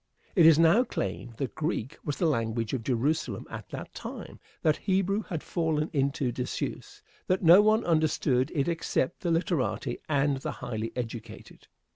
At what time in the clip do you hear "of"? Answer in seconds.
2.73-2.81